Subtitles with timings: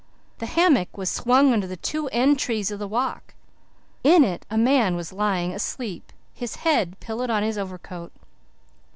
[0.39, 3.35] The hammock was swung under the two end trees of the Walk.
[4.03, 8.11] In it a man was lying, asleep, his head pillowed on his overcoat.